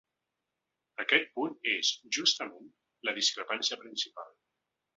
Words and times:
Aquest 1.03 1.29
punt 1.35 1.53
és, 1.73 1.91
justament, 2.19 2.73
la 3.09 3.15
discrepància 3.21 3.81
principal. 3.87 4.37